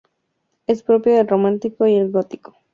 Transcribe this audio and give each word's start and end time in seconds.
Es 0.65 0.81
propia 0.81 1.15
del 1.15 1.27
románico 1.27 1.85
y 1.85 1.99
del 1.99 2.09
gótico. 2.09 2.55